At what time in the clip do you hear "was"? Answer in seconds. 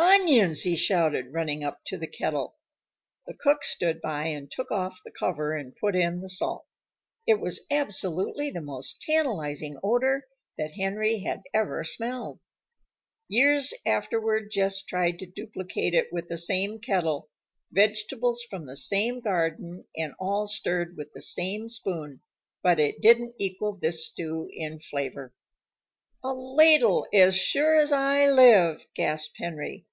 7.40-7.66